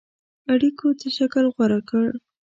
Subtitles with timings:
[0.53, 2.05] اړېکو څه شکل غوره کړ.